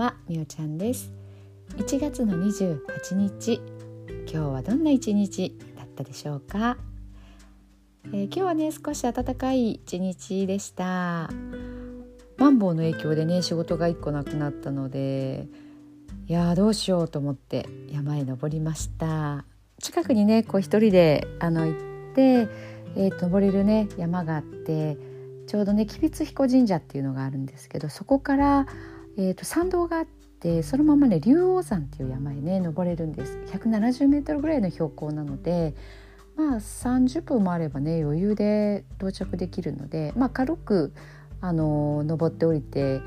[0.00, 1.12] はみおちゃんです。
[1.76, 3.60] 1月の28日
[4.26, 6.78] 今日はどんな一日だったでしょうか、
[8.06, 11.28] えー、今日はね少し暖かい一日でした。
[12.38, 15.48] マンボウの影響でね仕事が1個なくなったので
[16.28, 19.44] いやどうしようと思って山へ登りました。
[19.82, 22.48] 近くにねこう一人であの行って、
[22.96, 24.96] えー、登れるね山があって
[25.46, 28.66] ちょうどね吉備津彦神社っていうのがあるんですけどそこから、
[29.20, 35.74] えーと、参道があってそのままね竜王山っていう山へね登れるんです170メートルぐらいの標高なので
[36.36, 40.94] まあ30分もあればね余裕で到着できるのでまあ軽く
[41.42, 43.02] あの登って降りて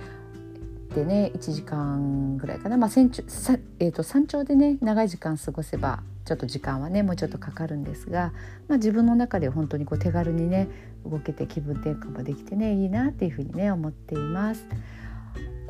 [0.94, 8.34] でね1時間ぐらいかな、まあ山頂さえーと、山頂でね長い時間過ごせばちょっと時間はねもうちょっとかかるんですが、
[8.67, 10.67] まあ、自分の中で本当にこう手軽にね
[11.03, 14.64] 動けて気分転換もできてねいいなっていうふうにね思っています。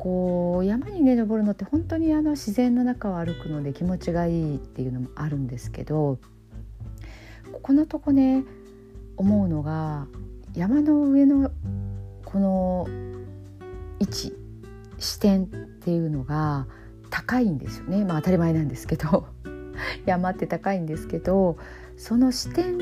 [0.04, 6.18] こう山にね登るのって本当にあの自然の中を歩くので気持ちがいいっていうのもあるんですけど
[7.52, 8.44] ここのとこね
[9.16, 10.06] 思うのが
[10.54, 11.50] 山の上の
[12.26, 12.86] この
[13.98, 14.34] 位置
[14.98, 16.66] 視点っていうのが
[17.08, 18.04] 高いんですよね。
[18.04, 19.26] まあ当たり前なんですけど。
[20.06, 21.56] 山って高いんですけど
[21.96, 22.78] その視点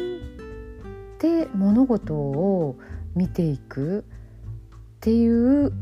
[1.18, 2.76] で物事を
[3.14, 5.72] 見ていくっていう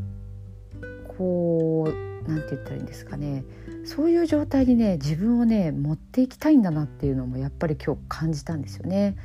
[1.21, 3.45] こう何て言ったらいいんですかね
[3.85, 9.17] そういう状態にね自分をね持っていきたいんだなっていうのもやっぱり今日感じたんですよね。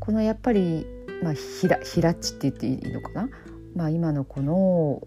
[0.00, 0.86] このやっぱり、
[1.22, 3.28] まあ、ひらひらっちって言っていいのかな、
[3.74, 5.06] まあ、今のこの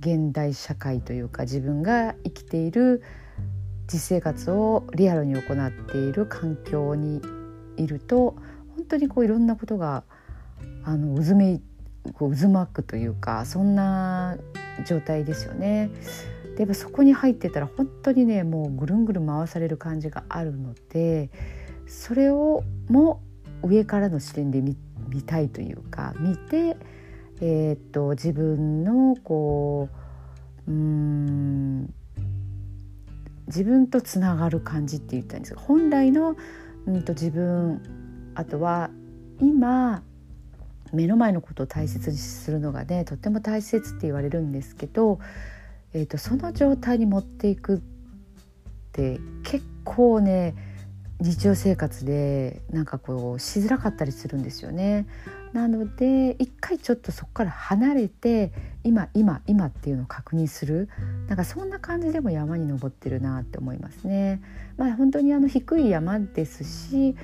[0.00, 3.02] 現代社会というか自分が生きている
[3.90, 7.22] 実生活をリアルに行っている環境に
[7.78, 8.36] いると
[8.76, 10.04] 本当にこういろんなことが
[10.84, 11.60] あの渦め
[12.14, 14.36] こう渦巻くというかそんな
[14.86, 15.90] 状態ですよね。
[16.56, 21.30] でやっぱそこに入ってたら本当にねもうぐるんぐる回される感じがあるので
[21.86, 23.20] それをも
[23.62, 24.74] 上からの視点で見
[25.22, 26.76] たいというか見て
[27.40, 29.88] えー、っと自分のこ
[30.66, 31.94] ううん
[33.46, 36.36] 自分とつながる感じって言ったんですが本来の、
[36.86, 37.82] うんと、自分
[38.34, 38.90] あとは
[39.40, 40.02] 今
[40.92, 45.18] 目の前のことを大切にするのがねとっても大切って言われるんですけど、
[45.92, 47.80] えーとその状態に持っていくっ
[48.92, 50.54] て結構ね
[51.20, 55.06] 日常生活でなんかこうしづらかったりするんですよね。
[55.52, 58.52] なので一回ちょっとそこから離れて
[58.84, 60.90] 今今今っていうのを確認する
[61.28, 64.42] なんかそんな感じでも山に登ってるなって思いますね。
[64.76, 67.16] まあ、本当にあの低い山ですし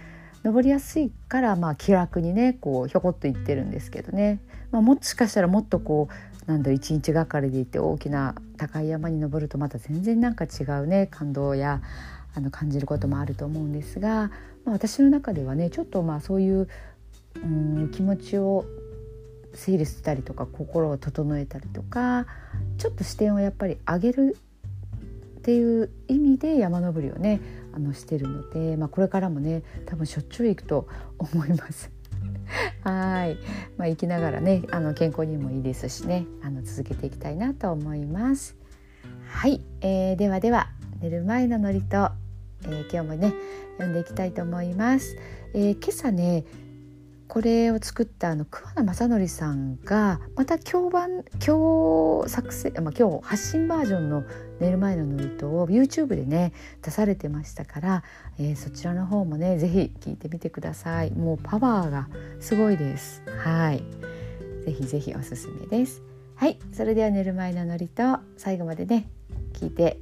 [0.44, 11.80] 登りやすいからまあ気楽にねこうひょこっと行ってるんですけどね、まあ、もしかしたらもっとこうなんだ一日がかりで行って大きな高い山に登るとまた全然なんか違うね感動や
[12.34, 14.30] あの感じることもあると思うんですが、
[14.64, 16.69] まあ、私の中ではねちょっとまあそういう
[17.36, 18.64] うん気持ちを
[19.54, 22.26] 整理したりとか心を整えたりとか
[22.78, 24.36] ちょっと視点をやっぱり上げる
[25.38, 27.41] っていう意味で山登りをね
[27.72, 30.88] あのしてるので、まあ、これからもね多分しょっちゅう行くと
[31.19, 31.91] 思います。
[32.83, 33.37] はい、
[33.77, 38.56] まあ、生きながらねあの健康にもいいですしねあの続けていきたいなと思います。
[39.27, 40.69] はい、えー、ではでは
[41.00, 42.22] 寝る前の祝詞
[42.65, 43.34] えー、今日もね
[43.78, 45.16] 読んでいきたいと思います。
[45.54, 46.44] えー、今朝ね
[47.28, 54.22] これを作ったあの桑名正則さんがまた今日版今日作成、まあ、今日発信バージョンの
[54.62, 56.52] 寝る前の祝詞を YouTube でね
[56.82, 58.04] 出されてましたから、
[58.38, 61.10] えー、そちらの方もね是非聞いてみてください。
[61.10, 62.08] もうパワーが
[62.38, 63.24] すごいです。
[63.26, 63.82] はい。
[64.64, 66.00] 是非是非おすすめです。
[66.36, 66.60] はい。
[66.72, 67.90] それでは寝る前の祝詞
[68.36, 69.10] 最後までね
[69.52, 69.98] 聞いて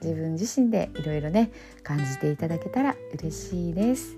[0.00, 1.52] 自分自身でいろいろね
[1.84, 4.16] 感じていただけたら嬉しいです。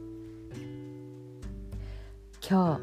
[2.41, 2.81] 今日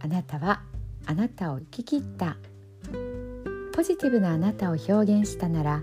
[0.00, 0.60] あなたは
[1.06, 2.36] あなたを生き切った。
[3.72, 5.82] ポジティブなあなたを表現したなら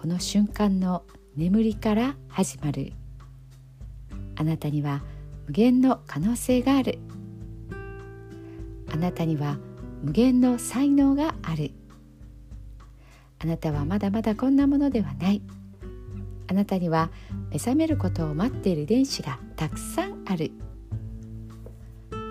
[0.00, 1.04] この瞬間の
[1.36, 2.94] 眠りから始まる。
[4.34, 5.02] あなたには
[5.46, 6.98] 無限の可能性がある。
[8.90, 9.58] あなたには
[10.02, 11.72] 無限の才能がある。
[13.40, 15.42] あなたはまだまだこんなものではない。
[16.46, 17.10] あなたには
[17.50, 20.50] 目覚めることを待っている遺伝子がたくさんある。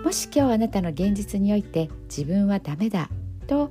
[0.04, 3.08] もし今日あなたの現実において自分はダメだ
[3.46, 3.70] と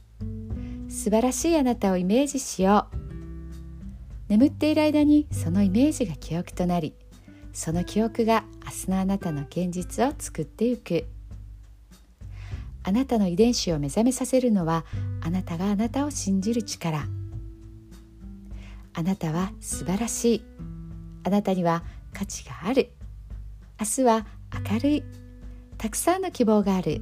[0.91, 2.97] 素晴らしいあなたをイメージしよう。
[4.27, 6.93] 眠っている間にそのイメージが記憶となり
[7.53, 11.05] その記憶が明日のあなたの現実を作っていく。
[12.83, 14.85] あなたの遺伝子を目覚めさせるのは
[15.21, 17.07] あなたがあなたを信じる力。
[18.93, 20.45] あなたは素晴らしい。
[21.23, 21.83] あなたには
[22.13, 22.91] 価値がある。
[23.79, 24.25] 明日は
[24.69, 25.03] 明るい。
[25.77, 27.01] たくさんの希望がある。